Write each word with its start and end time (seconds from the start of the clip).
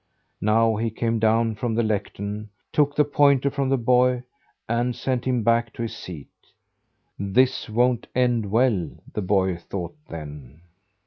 Now 0.41 0.77
he 0.77 0.89
came 0.89 1.19
down 1.19 1.53
from 1.53 1.75
the 1.75 1.83
lectern, 1.83 2.49
took 2.73 2.95
the 2.95 3.05
pointer 3.05 3.51
from 3.51 3.69
the 3.69 3.77
boy, 3.77 4.23
and 4.67 4.95
sent 4.95 5.25
him 5.25 5.43
back 5.43 5.71
to 5.73 5.83
his 5.83 5.95
seat. 5.95 6.27
"This 7.19 7.69
won't 7.69 8.07
end 8.15 8.49
well," 8.49 8.89
the 9.13 9.21
boy 9.21 9.57
thought 9.57 9.95
then. 10.09 10.61